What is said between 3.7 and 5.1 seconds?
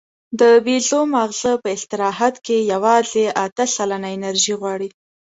سلنه انرژي غواړي.